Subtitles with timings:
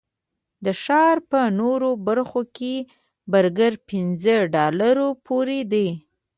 [0.65, 2.75] د ښار په نورو برخو کې
[3.31, 5.89] برګر پنځه ډالرو پورې دي.